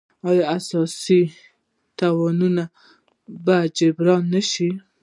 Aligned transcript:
ایا 0.27 0.53
ستاسو 0.65 1.19
تاوان 1.97 2.55
به 3.45 3.57
جبران 3.77 4.23
نه 4.33 4.41
شي؟ 4.51 4.69